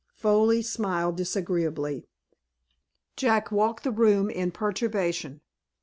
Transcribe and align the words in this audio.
Foley 0.15 0.63
smiled 0.63 1.15
disagreeably. 1.15 2.07
Jack 3.15 3.51
walked 3.51 3.83
the 3.83 3.91
room 3.91 4.31
in 4.31 4.49
perturbation. 4.49 5.41